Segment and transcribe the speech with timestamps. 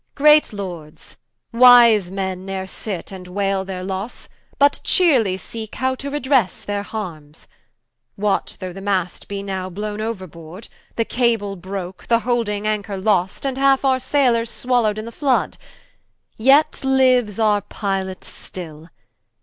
[0.15, 0.23] Qu.
[0.23, 1.15] Great Lords,
[1.53, 6.81] wise men ne'r sit and waile their losse, But chearely seeke how to redresse their
[6.81, 7.45] harmes.
[8.15, 12.97] What though the Mast be now blowne ouer boord, The Cable broke, the holding Anchor
[12.97, 15.57] lost, And halfe our Saylors swallow'd in the flood?
[16.35, 18.89] Yet liues our Pilot still.